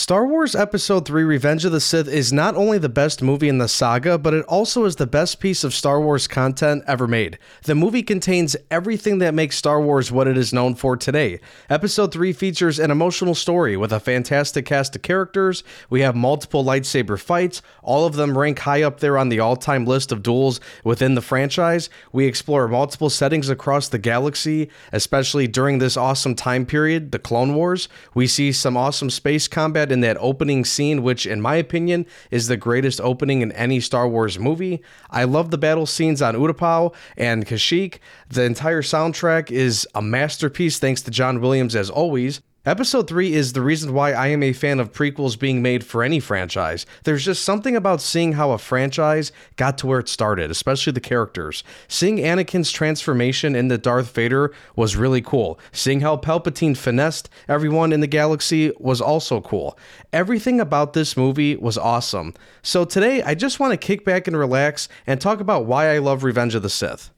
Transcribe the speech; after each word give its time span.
Star 0.00 0.26
Wars 0.26 0.56
Episode 0.56 1.04
3 1.04 1.24
Revenge 1.24 1.66
of 1.66 1.72
the 1.72 1.78
Sith 1.78 2.08
is 2.08 2.32
not 2.32 2.56
only 2.56 2.78
the 2.78 2.88
best 2.88 3.22
movie 3.22 3.50
in 3.50 3.58
the 3.58 3.68
saga, 3.68 4.16
but 4.16 4.32
it 4.32 4.46
also 4.46 4.86
is 4.86 4.96
the 4.96 5.06
best 5.06 5.40
piece 5.40 5.62
of 5.62 5.74
Star 5.74 6.00
Wars 6.00 6.26
content 6.26 6.82
ever 6.86 7.06
made. 7.06 7.38
The 7.64 7.74
movie 7.74 8.02
contains 8.02 8.56
everything 8.70 9.18
that 9.18 9.34
makes 9.34 9.58
Star 9.58 9.78
Wars 9.78 10.10
what 10.10 10.26
it 10.26 10.38
is 10.38 10.54
known 10.54 10.74
for 10.74 10.96
today. 10.96 11.38
Episode 11.68 12.14
3 12.14 12.32
features 12.32 12.78
an 12.78 12.90
emotional 12.90 13.34
story 13.34 13.76
with 13.76 13.92
a 13.92 14.00
fantastic 14.00 14.64
cast 14.64 14.96
of 14.96 15.02
characters. 15.02 15.62
We 15.90 16.00
have 16.00 16.16
multiple 16.16 16.64
lightsaber 16.64 17.20
fights, 17.20 17.60
all 17.82 18.06
of 18.06 18.14
them 18.14 18.38
rank 18.38 18.60
high 18.60 18.82
up 18.82 19.00
there 19.00 19.18
on 19.18 19.28
the 19.28 19.40
all 19.40 19.54
time 19.54 19.84
list 19.84 20.12
of 20.12 20.22
duels 20.22 20.62
within 20.82 21.14
the 21.14 21.20
franchise. 21.20 21.90
We 22.10 22.24
explore 22.24 22.66
multiple 22.68 23.10
settings 23.10 23.50
across 23.50 23.90
the 23.90 23.98
galaxy, 23.98 24.70
especially 24.92 25.46
during 25.46 25.78
this 25.78 25.98
awesome 25.98 26.36
time 26.36 26.64
period, 26.64 27.12
the 27.12 27.18
Clone 27.18 27.54
Wars. 27.54 27.90
We 28.14 28.26
see 28.26 28.50
some 28.50 28.78
awesome 28.78 29.10
space 29.10 29.46
combat 29.46 29.89
combat 29.90 29.96
in 29.96 30.00
that 30.00 30.16
opening 30.20 30.64
scene, 30.64 31.02
which, 31.02 31.26
in 31.26 31.40
my 31.40 31.56
opinion, 31.56 32.06
is 32.30 32.46
the 32.46 32.56
greatest 32.56 33.00
opening 33.00 33.42
in 33.42 33.52
any 33.52 33.80
Star 33.80 34.08
Wars 34.08 34.38
movie. 34.38 34.80
I 35.10 35.24
love 35.24 35.50
the 35.50 35.58
battle 35.58 35.86
scenes 35.86 36.22
on 36.22 36.36
Utapau 36.36 36.94
and 37.16 37.46
Kashyyyk. 37.46 38.00
The 38.28 38.44
entire 38.44 38.82
soundtrack 38.82 39.50
is 39.50 39.86
a 39.94 40.02
masterpiece, 40.02 40.78
thanks 40.78 41.02
to 41.02 41.10
John 41.10 41.40
Williams 41.40 41.74
as 41.74 41.90
always. 41.90 42.40
Episode 42.66 43.08
3 43.08 43.32
is 43.32 43.54
the 43.54 43.62
reason 43.62 43.94
why 43.94 44.12
I 44.12 44.26
am 44.26 44.42
a 44.42 44.52
fan 44.52 44.80
of 44.80 44.92
prequels 44.92 45.38
being 45.38 45.62
made 45.62 45.82
for 45.82 46.02
any 46.02 46.20
franchise. 46.20 46.84
There's 47.04 47.24
just 47.24 47.42
something 47.42 47.74
about 47.74 48.02
seeing 48.02 48.32
how 48.32 48.50
a 48.50 48.58
franchise 48.58 49.32
got 49.56 49.78
to 49.78 49.86
where 49.86 49.98
it 49.98 50.10
started, 50.10 50.50
especially 50.50 50.92
the 50.92 51.00
characters. 51.00 51.64
Seeing 51.88 52.18
Anakin's 52.18 52.70
transformation 52.70 53.56
into 53.56 53.78
Darth 53.78 54.14
Vader 54.14 54.52
was 54.76 54.94
really 54.94 55.22
cool. 55.22 55.58
Seeing 55.72 56.00
how 56.00 56.18
Palpatine 56.18 56.76
finessed 56.76 57.30
everyone 57.48 57.94
in 57.94 58.00
the 58.00 58.06
galaxy 58.06 58.72
was 58.78 59.00
also 59.00 59.40
cool. 59.40 59.78
Everything 60.12 60.60
about 60.60 60.92
this 60.92 61.16
movie 61.16 61.56
was 61.56 61.78
awesome. 61.78 62.34
So 62.60 62.84
today, 62.84 63.22
I 63.22 63.34
just 63.34 63.58
want 63.58 63.72
to 63.72 63.78
kick 63.78 64.04
back 64.04 64.26
and 64.26 64.36
relax 64.36 64.86
and 65.06 65.18
talk 65.18 65.40
about 65.40 65.64
why 65.64 65.94
I 65.94 65.96
love 65.96 66.24
Revenge 66.24 66.54
of 66.54 66.62
the 66.62 66.68
Sith. 66.68 67.10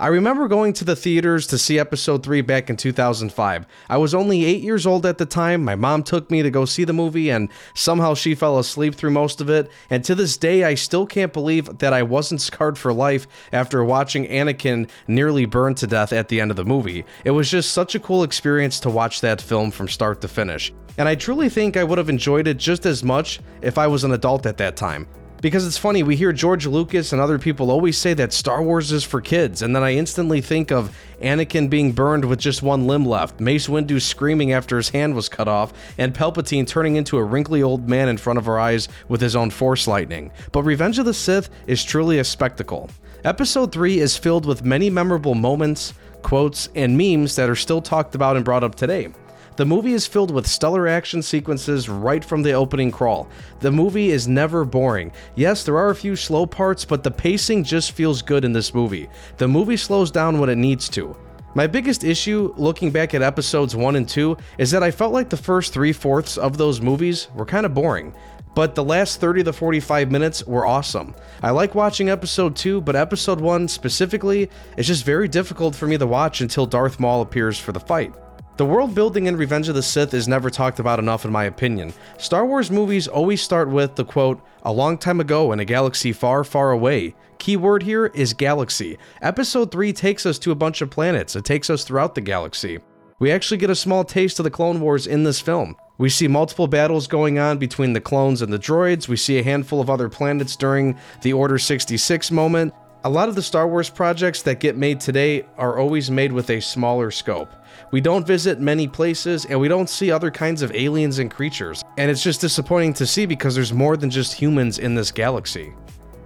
I 0.00 0.08
remember 0.08 0.48
going 0.48 0.72
to 0.72 0.84
the 0.84 0.96
theaters 0.96 1.46
to 1.46 1.56
see 1.56 1.78
episode 1.78 2.24
3 2.24 2.40
back 2.40 2.68
in 2.68 2.76
2005. 2.76 3.64
I 3.88 3.96
was 3.96 4.12
only 4.12 4.44
8 4.44 4.60
years 4.60 4.88
old 4.88 5.06
at 5.06 5.18
the 5.18 5.24
time. 5.24 5.62
My 5.62 5.76
mom 5.76 6.02
took 6.02 6.32
me 6.32 6.42
to 6.42 6.50
go 6.50 6.64
see 6.64 6.82
the 6.82 6.92
movie, 6.92 7.30
and 7.30 7.48
somehow 7.74 8.14
she 8.14 8.34
fell 8.34 8.58
asleep 8.58 8.96
through 8.96 9.12
most 9.12 9.40
of 9.40 9.48
it. 9.48 9.70
And 9.90 10.02
to 10.02 10.16
this 10.16 10.36
day, 10.36 10.64
I 10.64 10.74
still 10.74 11.06
can't 11.06 11.32
believe 11.32 11.78
that 11.78 11.92
I 11.92 12.02
wasn't 12.02 12.40
scarred 12.40 12.76
for 12.76 12.92
life 12.92 13.28
after 13.52 13.84
watching 13.84 14.26
Anakin 14.26 14.90
nearly 15.06 15.44
burn 15.44 15.76
to 15.76 15.86
death 15.86 16.12
at 16.12 16.26
the 16.26 16.40
end 16.40 16.50
of 16.50 16.56
the 16.56 16.64
movie. 16.64 17.04
It 17.24 17.30
was 17.30 17.48
just 17.48 17.70
such 17.70 17.94
a 17.94 18.00
cool 18.00 18.24
experience 18.24 18.80
to 18.80 18.90
watch 18.90 19.20
that 19.20 19.40
film 19.40 19.70
from 19.70 19.86
start 19.86 20.20
to 20.22 20.28
finish. 20.28 20.74
And 20.98 21.08
I 21.08 21.14
truly 21.14 21.48
think 21.48 21.76
I 21.76 21.84
would 21.84 21.98
have 21.98 22.08
enjoyed 22.08 22.48
it 22.48 22.56
just 22.56 22.84
as 22.84 23.04
much 23.04 23.38
if 23.62 23.78
I 23.78 23.86
was 23.86 24.02
an 24.02 24.10
adult 24.10 24.44
at 24.44 24.56
that 24.56 24.76
time. 24.76 25.06
Because 25.44 25.66
it's 25.66 25.76
funny, 25.76 26.02
we 26.02 26.16
hear 26.16 26.32
George 26.32 26.66
Lucas 26.66 27.12
and 27.12 27.20
other 27.20 27.38
people 27.38 27.70
always 27.70 27.98
say 27.98 28.14
that 28.14 28.32
Star 28.32 28.62
Wars 28.62 28.90
is 28.92 29.04
for 29.04 29.20
kids, 29.20 29.60
and 29.60 29.76
then 29.76 29.82
I 29.82 29.92
instantly 29.92 30.40
think 30.40 30.72
of 30.72 30.96
Anakin 31.20 31.68
being 31.68 31.92
burned 31.92 32.24
with 32.24 32.38
just 32.38 32.62
one 32.62 32.86
limb 32.86 33.04
left, 33.04 33.40
Mace 33.40 33.68
Windu 33.68 34.00
screaming 34.00 34.52
after 34.54 34.78
his 34.78 34.88
hand 34.88 35.14
was 35.14 35.28
cut 35.28 35.46
off, 35.46 35.74
and 35.98 36.14
Palpatine 36.14 36.66
turning 36.66 36.96
into 36.96 37.18
a 37.18 37.22
wrinkly 37.22 37.62
old 37.62 37.86
man 37.86 38.08
in 38.08 38.16
front 38.16 38.38
of 38.38 38.48
our 38.48 38.58
eyes 38.58 38.88
with 39.08 39.20
his 39.20 39.36
own 39.36 39.50
force 39.50 39.86
lightning. 39.86 40.30
But 40.50 40.62
Revenge 40.62 40.98
of 40.98 41.04
the 41.04 41.12
Sith 41.12 41.50
is 41.66 41.84
truly 41.84 42.20
a 42.20 42.24
spectacle. 42.24 42.88
Episode 43.22 43.70
3 43.70 43.98
is 43.98 44.16
filled 44.16 44.46
with 44.46 44.64
many 44.64 44.88
memorable 44.88 45.34
moments, 45.34 45.92
quotes, 46.22 46.70
and 46.74 46.96
memes 46.96 47.36
that 47.36 47.50
are 47.50 47.54
still 47.54 47.82
talked 47.82 48.14
about 48.14 48.36
and 48.36 48.46
brought 48.46 48.64
up 48.64 48.76
today. 48.76 49.12
The 49.56 49.64
movie 49.64 49.92
is 49.92 50.04
filled 50.04 50.32
with 50.32 50.48
stellar 50.48 50.88
action 50.88 51.22
sequences 51.22 51.88
right 51.88 52.24
from 52.24 52.42
the 52.42 52.54
opening 52.54 52.90
crawl. 52.90 53.28
The 53.60 53.70
movie 53.70 54.10
is 54.10 54.26
never 54.26 54.64
boring. 54.64 55.12
Yes, 55.36 55.62
there 55.62 55.78
are 55.78 55.90
a 55.90 55.94
few 55.94 56.16
slow 56.16 56.44
parts, 56.44 56.84
but 56.84 57.04
the 57.04 57.12
pacing 57.12 57.62
just 57.62 57.92
feels 57.92 58.20
good 58.20 58.44
in 58.44 58.52
this 58.52 58.74
movie. 58.74 59.08
The 59.36 59.46
movie 59.46 59.76
slows 59.76 60.10
down 60.10 60.40
when 60.40 60.48
it 60.48 60.58
needs 60.58 60.88
to. 60.90 61.16
My 61.54 61.68
biggest 61.68 62.02
issue, 62.02 62.52
looking 62.56 62.90
back 62.90 63.14
at 63.14 63.22
episodes 63.22 63.76
1 63.76 63.94
and 63.94 64.08
2, 64.08 64.36
is 64.58 64.72
that 64.72 64.82
I 64.82 64.90
felt 64.90 65.12
like 65.12 65.28
the 65.30 65.36
first 65.36 65.72
three 65.72 65.92
fourths 65.92 66.36
of 66.36 66.58
those 66.58 66.80
movies 66.80 67.28
were 67.32 67.46
kind 67.46 67.64
of 67.64 67.74
boring. 67.74 68.12
But 68.56 68.74
the 68.74 68.82
last 68.82 69.20
30 69.20 69.44
to 69.44 69.52
45 69.52 70.10
minutes 70.10 70.44
were 70.48 70.66
awesome. 70.66 71.14
I 71.44 71.50
like 71.50 71.76
watching 71.76 72.08
episode 72.10 72.56
2, 72.56 72.80
but 72.80 72.96
episode 72.96 73.40
1 73.40 73.68
specifically 73.68 74.50
is 74.76 74.88
just 74.88 75.04
very 75.04 75.28
difficult 75.28 75.76
for 75.76 75.86
me 75.86 75.96
to 75.96 76.08
watch 76.08 76.40
until 76.40 76.66
Darth 76.66 76.98
Maul 76.98 77.22
appears 77.22 77.56
for 77.56 77.70
the 77.70 77.78
fight. 77.78 78.12
The 78.56 78.64
world 78.64 78.94
building 78.94 79.26
in 79.26 79.36
Revenge 79.36 79.68
of 79.68 79.74
the 79.74 79.82
Sith 79.82 80.14
is 80.14 80.28
never 80.28 80.48
talked 80.48 80.78
about 80.78 81.00
enough, 81.00 81.24
in 81.24 81.32
my 81.32 81.42
opinion. 81.42 81.92
Star 82.18 82.46
Wars 82.46 82.70
movies 82.70 83.08
always 83.08 83.42
start 83.42 83.68
with 83.68 83.96
the 83.96 84.04
quote, 84.04 84.40
a 84.62 84.72
long 84.72 84.96
time 84.96 85.18
ago 85.18 85.50
in 85.50 85.58
a 85.58 85.64
galaxy 85.64 86.12
far, 86.12 86.44
far 86.44 86.70
away. 86.70 87.16
Keyword 87.38 87.82
here 87.82 88.06
is 88.06 88.32
galaxy. 88.32 88.96
Episode 89.20 89.72
3 89.72 89.92
takes 89.92 90.24
us 90.24 90.38
to 90.38 90.52
a 90.52 90.54
bunch 90.54 90.82
of 90.82 90.90
planets, 90.90 91.34
it 91.34 91.44
takes 91.44 91.68
us 91.68 91.82
throughout 91.82 92.14
the 92.14 92.20
galaxy. 92.20 92.78
We 93.18 93.32
actually 93.32 93.56
get 93.56 93.70
a 93.70 93.74
small 93.74 94.04
taste 94.04 94.38
of 94.38 94.44
the 94.44 94.50
Clone 94.50 94.80
Wars 94.80 95.08
in 95.08 95.24
this 95.24 95.40
film. 95.40 95.74
We 95.98 96.08
see 96.08 96.28
multiple 96.28 96.68
battles 96.68 97.08
going 97.08 97.40
on 97.40 97.58
between 97.58 97.92
the 97.92 98.00
clones 98.00 98.40
and 98.40 98.52
the 98.52 98.58
droids. 98.58 99.08
We 99.08 99.16
see 99.16 99.38
a 99.38 99.44
handful 99.44 99.80
of 99.80 99.90
other 99.90 100.08
planets 100.08 100.54
during 100.54 100.96
the 101.22 101.32
Order 101.32 101.58
66 101.58 102.30
moment. 102.30 102.72
A 103.06 103.10
lot 103.10 103.28
of 103.28 103.34
the 103.34 103.42
Star 103.42 103.68
Wars 103.68 103.90
projects 103.90 104.40
that 104.42 104.60
get 104.60 104.78
made 104.78 104.98
today 104.98 105.44
are 105.58 105.78
always 105.78 106.10
made 106.10 106.32
with 106.32 106.48
a 106.48 106.58
smaller 106.58 107.10
scope. 107.10 107.52
We 107.90 108.00
don't 108.00 108.26
visit 108.26 108.60
many 108.60 108.88
places 108.88 109.44
and 109.44 109.60
we 109.60 109.68
don't 109.68 109.90
see 109.90 110.10
other 110.10 110.30
kinds 110.30 110.62
of 110.62 110.72
aliens 110.74 111.18
and 111.18 111.30
creatures. 111.30 111.84
And 111.98 112.10
it's 112.10 112.22
just 112.22 112.40
disappointing 112.40 112.94
to 112.94 113.06
see 113.06 113.26
because 113.26 113.54
there's 113.54 113.74
more 113.74 113.98
than 113.98 114.08
just 114.08 114.32
humans 114.32 114.78
in 114.78 114.94
this 114.94 115.12
galaxy. 115.12 115.74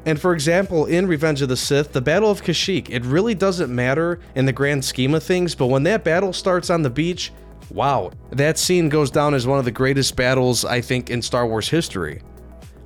And 0.07 0.21
for 0.21 0.33
example, 0.33 0.87
in 0.87 1.09
Revenge 1.09 1.43
of 1.43 1.49
the 1.49 1.57
Sith, 1.57 1.93
the 1.93 2.01
Battle 2.01 2.31
of 2.31 2.43
Kashyyyk, 2.43 2.91
it 2.91 3.05
really 3.05 3.35
doesn't 3.35 3.75
matter 3.75 4.21
in 4.37 4.47
the 4.47 4.53
grand 4.53 4.85
scheme 4.85 5.15
of 5.15 5.25
things, 5.25 5.57
but 5.57 5.67
when 5.67 5.83
that 5.83 6.05
battle 6.05 6.33
starts 6.33 6.71
on 6.71 6.83
the 6.83 6.91
beach, 6.91 7.33
wow, 7.71 8.13
that 8.31 8.57
scene 8.57 8.89
goes 8.89 9.11
down 9.11 9.35
as 9.35 9.49
one 9.49 9.59
of 9.59 9.65
the 9.65 9.73
greatest 9.73 10.15
battles, 10.15 10.65
I 10.65 10.81
think, 10.81 11.11
in 11.11 11.23
Star 11.23 11.45
Wars 11.45 11.69
history. 11.69 12.23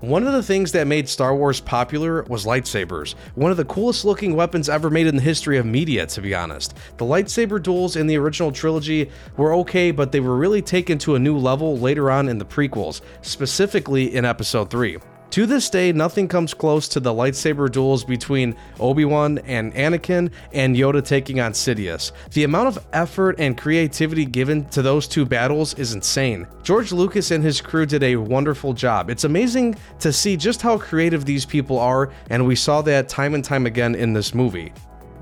One 0.02 0.26
of 0.26 0.32
the 0.32 0.42
things 0.42 0.72
that 0.72 0.88
made 0.88 1.08
Star 1.08 1.32
Wars 1.32 1.60
popular 1.60 2.24
was 2.24 2.44
lightsabers, 2.44 3.14
one 3.36 3.52
of 3.52 3.56
the 3.56 3.64
coolest 3.64 4.04
looking 4.04 4.34
weapons 4.34 4.68
ever 4.68 4.90
made 4.90 5.06
in 5.06 5.14
the 5.14 5.22
history 5.22 5.58
of 5.58 5.64
media, 5.64 6.06
to 6.06 6.20
be 6.20 6.34
honest. 6.34 6.74
The 6.96 7.04
lightsaber 7.04 7.62
duels 7.62 7.94
in 7.94 8.08
the 8.08 8.16
original 8.16 8.50
trilogy 8.50 9.12
were 9.36 9.54
okay, 9.58 9.92
but 9.92 10.10
they 10.10 10.18
were 10.18 10.36
really 10.36 10.60
taken 10.60 10.98
to 10.98 11.14
a 11.14 11.20
new 11.20 11.38
level 11.38 11.78
later 11.78 12.10
on 12.10 12.28
in 12.28 12.38
the 12.38 12.44
prequels, 12.44 13.00
specifically 13.20 14.12
in 14.12 14.24
Episode 14.24 14.70
3. 14.70 14.98
To 15.32 15.46
this 15.46 15.70
day, 15.70 15.92
nothing 15.92 16.28
comes 16.28 16.52
close 16.52 16.86
to 16.88 17.00
the 17.00 17.08
lightsaber 17.08 17.72
duels 17.72 18.04
between 18.04 18.54
Obi-Wan 18.78 19.38
and 19.38 19.72
Anakin 19.72 20.30
and 20.52 20.76
Yoda 20.76 21.02
taking 21.02 21.40
on 21.40 21.52
Sidious. 21.52 22.12
The 22.32 22.44
amount 22.44 22.68
of 22.68 22.86
effort 22.92 23.36
and 23.38 23.56
creativity 23.56 24.26
given 24.26 24.66
to 24.66 24.82
those 24.82 25.08
two 25.08 25.24
battles 25.24 25.72
is 25.78 25.94
insane. 25.94 26.46
George 26.62 26.92
Lucas 26.92 27.30
and 27.30 27.42
his 27.42 27.62
crew 27.62 27.86
did 27.86 28.02
a 28.02 28.16
wonderful 28.16 28.74
job. 28.74 29.08
It's 29.08 29.24
amazing 29.24 29.76
to 30.00 30.12
see 30.12 30.36
just 30.36 30.60
how 30.60 30.76
creative 30.76 31.24
these 31.24 31.46
people 31.46 31.78
are, 31.78 32.12
and 32.28 32.46
we 32.46 32.54
saw 32.54 32.82
that 32.82 33.08
time 33.08 33.32
and 33.32 33.42
time 33.42 33.64
again 33.64 33.94
in 33.94 34.12
this 34.12 34.34
movie. 34.34 34.70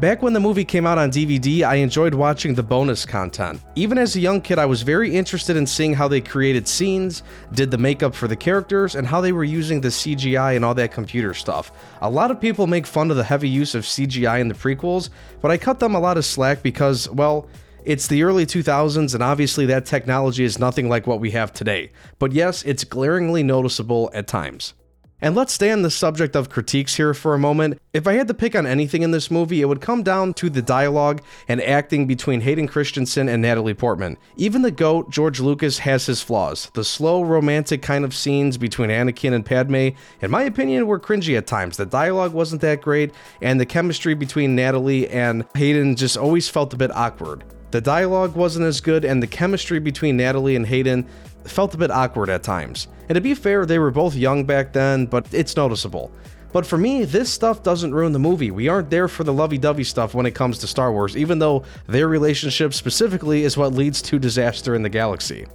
Back 0.00 0.22
when 0.22 0.33
the 0.33 0.41
movie 0.41 0.65
came 0.65 0.87
out 0.87 0.97
on 0.97 1.11
DVD, 1.11 1.62
I 1.62 1.75
enjoyed 1.75 2.15
watching 2.15 2.55
the 2.55 2.62
bonus 2.62 3.05
content. 3.05 3.61
Even 3.75 3.99
as 3.99 4.16
a 4.16 4.21
young 4.21 4.41
kid, 4.41 4.59
I 4.59 4.65
was 4.65 4.81
very 4.81 5.15
interested 5.15 5.59
in 5.59 5.66
seeing 5.66 5.93
how 5.93 6.09
they 6.09 6.22
created 6.22 6.66
scenes, 6.66 7.22
did 7.53 7.71
the 7.71 7.77
makeup 7.77 8.15
for 8.15 8.27
the 8.27 8.34
characters, 8.34 8.94
and 8.94 9.06
how 9.06 9.21
they 9.21 9.33
were 9.33 9.44
using 9.44 9.83
the 9.83 9.88
CGI 9.88 10.56
and 10.56 10.65
all 10.65 10.72
that 10.72 10.91
computer 10.91 11.34
stuff. 11.34 11.71
A 12.00 12.09
lot 12.09 12.31
of 12.31 12.41
people 12.41 12.66
make 12.66 12.87
fun 12.87 13.11
of 13.11 13.19
the 13.19 13.25
heavy 13.25 13.50
use 13.50 13.75
of 13.75 13.84
CGI 13.84 14.41
in 14.41 14.49
the 14.49 14.55
prequels, 14.55 15.11
but 15.43 15.50
I 15.50 15.59
cut 15.59 15.81
them 15.81 15.94
a 15.94 16.00
lot 16.00 16.17
of 16.17 16.25
slack 16.25 16.62
because, 16.62 17.06
well, 17.11 17.47
it's 17.84 18.06
the 18.06 18.22
early 18.22 18.47
2000s, 18.47 19.12
and 19.12 19.22
obviously 19.22 19.67
that 19.67 19.84
technology 19.84 20.44
is 20.44 20.59
nothing 20.59 20.88
like 20.88 21.06
what 21.06 21.21
we 21.21 21.32
have 21.32 21.53
today. 21.53 21.93
But 22.19 22.32
yes, 22.32 22.62
it's 22.62 22.84
glaringly 22.84 23.43
noticeable 23.43 24.11
at 24.14 24.26
times. 24.26 24.73
And 25.22 25.34
let's 25.34 25.52
stay 25.52 25.70
on 25.70 25.82
the 25.82 25.90
subject 25.90 26.34
of 26.34 26.49
critiques 26.49 26.96
here 26.96 27.12
for 27.12 27.34
a 27.34 27.38
moment. 27.38 27.78
If 27.93 28.06
I 28.06 28.14
had 28.14 28.28
to 28.28 28.34
pick 28.34 28.55
on 28.56 28.67
anything 28.67 29.02
in 29.02 29.11
this 29.11 29.31
movie, 29.31 29.61
it 29.61 29.67
would 29.67 29.81
come 29.81 30.02
down 30.02 30.32
to 30.34 30.49
the 30.49 30.62
dialogue 30.62 31.22
and 31.46 31.61
acting 31.62 32.06
between 32.06 32.40
Hayden 32.40 32.67
Christensen 32.67 33.28
and 33.28 33.43
Natalie 33.43 33.75
Portman. 33.75 34.17
Even 34.37 34.62
the 34.62 34.70
GOAT, 34.70 35.11
George 35.11 35.40
Lucas, 35.40 35.81
has 35.81 36.06
his 36.06 36.22
flaws. 36.22 36.70
The 36.75 36.84
slow, 36.84 37.22
romantic 37.22 37.82
kind 37.82 38.05
of 38.05 38.14
scenes 38.14 38.56
between 38.56 38.90
Anakin 38.90 39.34
and 39.34 39.44
Padme, 39.44 39.90
in 40.20 40.31
my 40.31 40.43
opinion, 40.43 40.87
were 40.87 41.00
cringy 41.00 41.37
at 41.37 41.46
times. 41.46 41.76
The 41.76 41.87
dialogue 41.87 42.32
wasn't 42.32 42.62
that 42.62 42.81
great, 42.81 43.12
and 43.43 43.61
the 43.61 43.67
chemistry 43.67 44.14
between 44.14 44.55
Natalie 44.55 45.08
and 45.08 45.44
Hayden 45.55 45.96
just 45.96 46.17
always 46.17 46.49
felt 46.49 46.72
a 46.72 46.76
bit 46.76 46.90
awkward. 46.96 47.44
The 47.70 47.81
dialogue 47.81 48.34
wasn't 48.34 48.67
as 48.67 48.81
good, 48.81 49.05
and 49.05 49.22
the 49.22 49.28
chemistry 49.28 49.78
between 49.78 50.17
Natalie 50.17 50.56
and 50.56 50.67
Hayden 50.67 51.06
felt 51.44 51.75
a 51.75 51.78
bit 51.78 51.90
awkward 51.90 52.28
at 52.28 52.43
times. 52.43 52.88
And 53.08 53.14
to 53.14 53.20
be 53.20 53.34
fair, 53.34 53.64
they 53.64 53.78
were 53.78 53.90
both 53.90 54.14
young 54.14 54.44
back 54.44 54.72
then, 54.72 55.06
but 55.06 55.32
it's 55.32 55.56
noticeable. 55.56 56.11
But 56.52 56.67
for 56.67 56.76
me, 56.76 57.05
this 57.05 57.31
stuff 57.31 57.62
doesn't 57.62 57.94
ruin 57.94 58.12
the 58.12 58.19
movie. 58.19 58.50
We 58.50 58.69
aren't 58.69 58.90
there 58.90 59.06
for 59.06 59.22
the 59.22 59.32
lovey 59.32 59.56
dovey 59.56 59.84
stuff 59.84 60.14
when 60.14 60.26
it 60.26 60.34
comes 60.34 60.58
to 60.58 60.67
Star 60.67 60.93
Wars, 60.93 61.17
even 61.17 61.38
though 61.38 61.64
their 61.87 62.08
relationship 62.08 62.75
specifically 62.75 63.44
is 63.44 63.56
what 63.56 63.72
leads 63.72 64.02
to 64.02 64.19
disaster 64.19 64.75
in 64.75 64.82
the 64.82 64.88
galaxy. 64.88 65.46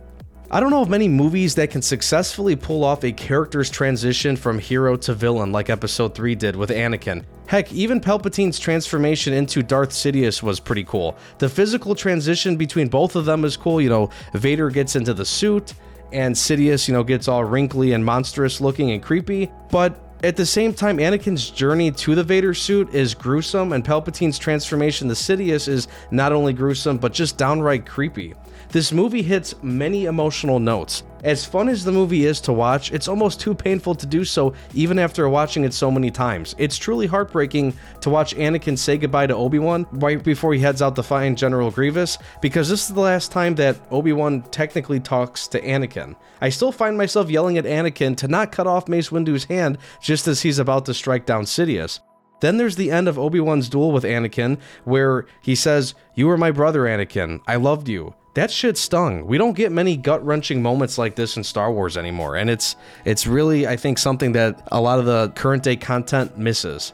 I 0.51 0.59
don't 0.59 0.69
know 0.69 0.83
of 0.83 0.89
many 0.89 1.07
movies 1.07 1.55
that 1.55 1.71
can 1.71 1.81
successfully 1.81 2.55
pull 2.55 2.83
off 2.83 3.03
a 3.03 3.11
character's 3.11 3.69
transition 3.69 4.35
from 4.35 4.59
hero 4.59 4.95
to 4.97 5.15
villain 5.15 5.51
like 5.51 5.71
Episode 5.71 6.13
3 6.13 6.35
did 6.35 6.55
with 6.55 6.69
Anakin. 6.69 7.23
Heck, 7.47 7.73
even 7.73 7.99
Palpatine's 7.99 8.59
transformation 8.59 9.33
into 9.33 9.63
Darth 9.63 9.89
Sidious 9.89 10.43
was 10.43 10.59
pretty 10.59 10.83
cool. 10.83 11.17
The 11.39 11.49
physical 11.49 11.95
transition 11.95 12.57
between 12.57 12.89
both 12.89 13.15
of 13.15 13.25
them 13.25 13.43
is 13.43 13.57
cool. 13.57 13.81
You 13.81 13.89
know, 13.89 14.11
Vader 14.33 14.69
gets 14.69 14.95
into 14.95 15.15
the 15.15 15.25
suit, 15.25 15.73
and 16.11 16.35
Sidious, 16.35 16.87
you 16.87 16.93
know, 16.93 17.03
gets 17.03 17.27
all 17.27 17.43
wrinkly 17.43 17.93
and 17.93 18.05
monstrous 18.05 18.61
looking 18.61 18.91
and 18.91 19.01
creepy. 19.01 19.51
But 19.71 19.99
at 20.23 20.35
the 20.35 20.45
same 20.45 20.75
time, 20.75 20.97
Anakin's 20.97 21.49
journey 21.49 21.91
to 21.91 22.13
the 22.13 22.23
Vader 22.23 22.53
suit 22.53 22.93
is 22.93 23.15
gruesome, 23.15 23.73
and 23.73 23.83
Palpatine's 23.83 24.37
transformation 24.37 25.07
to 25.07 25.15
Sidious 25.15 25.67
is 25.67 25.87
not 26.11 26.31
only 26.31 26.53
gruesome, 26.53 26.97
but 26.97 27.13
just 27.13 27.37
downright 27.37 27.85
creepy. 27.85 28.35
This 28.75 28.91
movie 28.91 29.21
hits 29.21 29.55
many 29.63 30.03
emotional 30.03 30.59
notes. 30.59 31.03
As 31.23 31.45
fun 31.45 31.69
as 31.69 31.85
the 31.85 31.93
movie 31.93 32.25
is 32.25 32.41
to 32.41 32.51
watch, 32.51 32.91
it's 32.91 33.07
almost 33.07 33.39
too 33.39 33.55
painful 33.55 33.95
to 33.95 34.05
do 34.05 34.25
so 34.25 34.53
even 34.73 34.99
after 34.99 35.29
watching 35.29 35.63
it 35.63 35.73
so 35.73 35.89
many 35.89 36.11
times. 36.11 36.55
It's 36.57 36.75
truly 36.75 37.07
heartbreaking 37.07 37.73
to 38.01 38.09
watch 38.09 38.35
Anakin 38.35 38.77
say 38.77 38.97
goodbye 38.97 39.27
to 39.27 39.33
Obi-Wan 39.33 39.87
right 39.93 40.21
before 40.21 40.53
he 40.53 40.59
heads 40.59 40.81
out 40.81 40.97
to 40.97 41.03
find 41.03 41.37
General 41.37 41.71
Grievous, 41.71 42.17
because 42.41 42.67
this 42.67 42.89
is 42.89 42.93
the 42.93 42.99
last 42.99 43.31
time 43.31 43.55
that 43.55 43.79
Obi-Wan 43.91 44.41
technically 44.51 44.99
talks 44.99 45.47
to 45.47 45.61
Anakin. 45.61 46.13
I 46.41 46.49
still 46.49 46.73
find 46.73 46.97
myself 46.97 47.29
yelling 47.29 47.57
at 47.57 47.63
Anakin 47.63 48.17
to 48.17 48.27
not 48.27 48.51
cut 48.51 48.67
off 48.67 48.89
Mace 48.89 49.09
Windu's 49.09 49.45
hand 49.45 49.77
just 50.01 50.27
as 50.27 50.41
he's 50.41 50.59
about 50.59 50.85
to 50.87 50.93
strike 50.93 51.25
down 51.25 51.45
Sidious. 51.45 52.01
Then 52.41 52.57
there's 52.57 52.75
the 52.75 52.91
end 52.91 53.07
of 53.07 53.17
Obi-Wan's 53.17 53.69
duel 53.69 53.93
with 53.93 54.03
Anakin, 54.03 54.59
where 54.83 55.27
he 55.41 55.55
says, 55.55 55.95
You 56.13 56.27
were 56.27 56.37
my 56.37 56.51
brother, 56.51 56.81
Anakin. 56.81 57.39
I 57.47 57.55
loved 57.55 57.87
you 57.87 58.13
that 58.35 58.51
shit 58.51 58.77
stung. 58.77 59.25
We 59.25 59.37
don't 59.37 59.55
get 59.55 59.71
many 59.71 59.97
gut-wrenching 59.97 60.61
moments 60.61 60.97
like 60.97 61.15
this 61.15 61.37
in 61.37 61.43
Star 61.43 61.71
Wars 61.71 61.97
anymore, 61.97 62.35
and 62.35 62.49
it's 62.49 62.75
it's 63.03 63.25
really 63.25 63.67
I 63.67 63.75
think 63.75 63.97
something 63.97 64.33
that 64.33 64.61
a 64.71 64.79
lot 64.79 64.99
of 64.99 65.05
the 65.05 65.29
current 65.35 65.63
day 65.63 65.75
content 65.75 66.37
misses. 66.37 66.93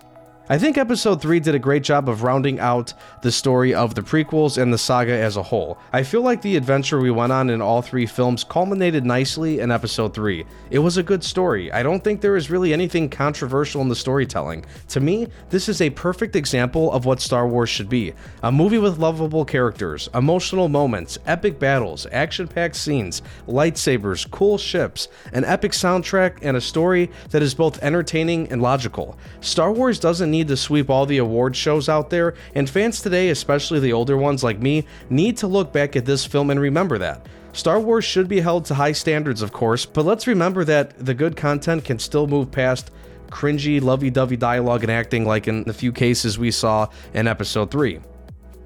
I 0.50 0.58
think 0.58 0.78
episode 0.78 1.22
3 1.22 1.40
did 1.40 1.54
a 1.54 1.60
great 1.60 1.84
job 1.84 2.10
of 2.10 2.24
rounding 2.24 2.60
out 2.60 2.94
the 3.22 3.32
story 3.32 3.76
of 3.76 3.94
the 3.94 4.02
prequels 4.02 4.62
and 4.62 4.74
the 4.74 4.78
saga 4.78 5.14
as 5.14 5.38
a 5.38 5.44
whole. 5.44 5.78
I 5.94 6.02
feel 6.02 6.24
like 6.24 6.42
the 6.42 6.58
adventure 6.58 7.00
we 7.00 7.12
went 7.12 7.32
on 7.32 7.52
in 7.52 7.62
all 7.62 7.82
three 7.82 8.08
films 8.08 8.44
culminated 8.44 9.06
nicely 9.06 9.60
in 9.60 9.72
episode 9.72 10.16
3. 10.16 10.44
It 10.72 10.80
was 10.80 10.98
a 10.98 11.04
good 11.04 11.24
story. 11.24 11.72
I 11.72 11.84
don't 11.84 12.04
think 12.04 12.20
there 12.20 12.36
is 12.36 12.50
really 12.50 12.74
anything 12.74 13.08
controversial 13.08 13.82
in 13.82 13.88
the 13.88 13.96
storytelling. 13.96 14.66
To 14.90 15.00
me, 15.00 15.28
this 15.52 15.70
is 15.70 15.80
a 15.80 15.92
perfect 15.92 16.36
example 16.36 16.92
of 16.92 17.06
what 17.06 17.22
Star 17.22 17.48
Wars 17.48 17.70
should 17.70 17.88
be. 17.88 18.14
A 18.42 18.52
movie 18.52 18.80
with 18.80 18.98
lovable 18.98 19.46
characters, 19.46 20.10
emotional 20.16 20.68
moments, 20.68 21.20
epic 21.28 21.60
battles, 21.60 22.08
action-packed 22.12 22.76
scenes, 22.76 23.22
lightsabers, 23.48 24.30
cool 24.32 24.58
ships, 24.58 25.08
an 25.34 25.46
epic 25.46 25.72
soundtrack, 25.72 26.40
and 26.42 26.58
a 26.58 26.62
story 26.62 27.12
that 27.30 27.44
is 27.44 27.54
both 27.54 27.82
entertaining 27.84 28.52
and 28.52 28.62
logical. 28.62 29.18
Star 29.40 29.72
Wars 29.72 30.00
doesn't 30.00 30.32
need 30.32 30.41
need 30.42 30.48
to 30.48 30.58
sweep 30.58 30.90
all 30.90 31.06
the 31.06 31.20
award 31.20 31.56
shows 31.56 31.88
out 31.88 32.10
there, 32.10 32.34
and 32.56 32.68
fans 32.68 33.00
today, 33.00 33.30
especially 33.30 33.80
the 33.80 33.94
older 33.94 34.18
ones 34.18 34.44
like 34.44 34.60
me, 34.60 34.86
need 35.10 35.38
to 35.38 35.46
look 35.48 35.72
back 35.72 35.96
at 35.96 36.06
this 36.06 36.26
film 36.26 36.50
and 36.50 36.60
remember 36.60 36.98
that. 36.98 37.28
Star 37.54 37.80
Wars 37.80 38.04
should 38.04 38.28
be 38.28 38.40
held 38.40 38.66
to 38.66 38.74
high 38.74 38.92
standards, 38.92 39.44
of 39.44 39.52
course, 39.52 39.86
but 39.86 40.04
let's 40.04 40.26
remember 40.26 40.64
that 40.66 40.98
the 40.98 41.14
good 41.14 41.36
content 41.36 41.86
can 41.86 42.00
still 42.00 42.26
move 42.26 42.50
past 42.50 42.90
cringy, 43.30 43.80
lovey 43.80 44.10
dovey 44.10 44.36
dialogue 44.36 44.82
and 44.84 44.92
acting 44.92 45.26
like 45.26 45.48
in 45.48 45.64
the 45.64 45.74
few 45.74 45.92
cases 45.92 46.40
we 46.40 46.50
saw 46.50 46.88
in 47.14 47.28
Episode 47.28 47.70
3. 47.70 48.00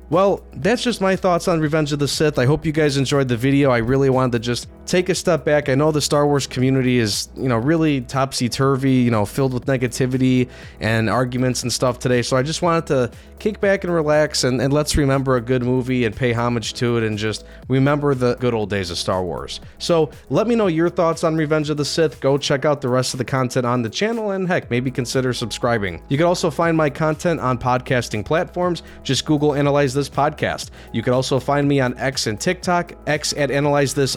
Well, 0.10 0.46
that's 0.54 0.84
just 0.84 1.02
my 1.02 1.16
thoughts 1.16 1.48
on 1.48 1.60
Revenge 1.60 1.92
of 1.92 2.00
the 2.00 2.08
Sith. 2.08 2.40
I 2.40 2.46
hope 2.46 2.66
you 2.66 2.72
guys 2.72 2.96
enjoyed 2.96 3.28
the 3.28 3.36
video. 3.36 3.72
I 3.72 3.80
really 3.80 4.10
wanted 4.10 4.34
to 4.34 4.40
just 4.40 4.70
take 4.86 5.10
a 5.10 5.16
step 5.16 5.44
back. 5.44 5.70
I 5.70 5.76
know 5.76 5.92
the 5.92 6.02
Star 6.02 6.28
Wars 6.28 6.48
community 6.48 7.00
is, 7.00 7.30
you 7.36 7.50
know, 7.50 7.58
really 7.58 8.02
topsy-turvy, 8.02 8.92
you 8.92 9.12
know, 9.12 9.26
filled 9.26 9.54
with 9.54 9.66
negativity 9.66 10.50
and 10.80 11.10
arguments 11.10 11.64
and 11.64 11.72
stuff 11.72 12.00
today. 12.00 12.22
So 12.22 12.38
I 12.38 12.44
just 12.44 12.62
wanted 12.62 12.88
to 12.88 13.12
kick 13.40 13.60
back 13.60 13.84
and 13.84 13.94
relax 13.94 14.44
and, 14.44 14.62
and 14.62 14.72
let's 14.72 14.96
remember 14.96 15.36
a 15.36 15.42
good 15.42 15.64
movie 15.64 16.06
and 16.06 16.16
pay 16.16 16.32
homage 16.32 16.74
to 16.76 16.98
it 16.98 17.04
and 17.04 17.18
just 17.18 17.46
remember 17.68 18.16
the 18.16 18.36
good 18.36 18.54
old 18.54 18.70
days 18.70 18.90
of 18.90 18.98
Star 18.98 19.24
Wars. 19.24 19.60
So 19.78 20.10
let 20.30 20.48
me 20.48 20.56
know 20.56 20.68
your 20.68 20.90
thoughts 20.90 21.24
on 21.24 21.36
Revenge 21.36 21.70
of 21.70 21.78
the 21.78 21.86
Sith. 21.86 22.20
Go 22.22 22.38
check 22.38 22.66
out 22.66 22.82
the 22.82 22.90
rest 22.90 23.14
of 23.14 23.18
the 23.18 23.26
content 23.26 23.66
on 23.66 23.82
the 23.82 23.90
channel 23.90 24.32
and 24.32 24.48
heck, 24.48 24.70
maybe 24.70 24.90
consider 24.92 25.34
subscribing. 25.34 26.02
You 26.10 26.18
can 26.18 26.26
also 26.26 26.50
find 26.50 26.78
my 26.78 26.90
content 26.90 27.40
on 27.40 27.58
podcasting 27.58 28.26
platforms. 28.26 28.84
Just 29.04 29.26
Google 29.26 29.54
Analyze 29.56 29.94
this 29.94 30.10
podcast. 30.10 30.70
You 30.94 31.02
can 31.02 31.14
also 31.14 31.40
find 31.40 31.68
me 31.68 31.80
on 31.80 31.98
X 31.98 32.28
and 32.28 32.40
TikTok, 32.40 32.94
X 33.08 33.34
at 33.34 33.52
Analyze 33.52 33.94
This 33.94 34.16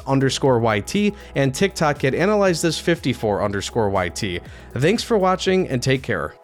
underscore 0.59 0.77
YT, 0.77 1.15
and 1.35 1.55
TikTok 1.55 2.05
at 2.05 2.15
Analyze 2.15 2.63
This 2.63 2.79
54 2.79 3.43
underscore 3.43 3.91
YT. 3.91 4.43
Thanks 4.75 5.03
for 5.03 5.19
watching 5.19 5.69
and 5.69 5.83
take 5.83 6.03
care. 6.03 6.35